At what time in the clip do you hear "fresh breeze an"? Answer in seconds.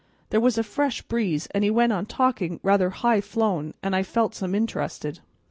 0.63-1.61